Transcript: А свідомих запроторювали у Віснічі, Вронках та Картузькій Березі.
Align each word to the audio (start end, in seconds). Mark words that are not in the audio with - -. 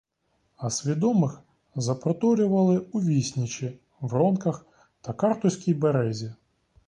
А 0.57 0.69
свідомих 0.69 1.41
запроторювали 1.75 2.79
у 2.79 2.99
Віснічі, 3.01 3.79
Вронках 4.01 4.65
та 5.01 5.13
Картузькій 5.13 5.73
Березі. 5.73 6.33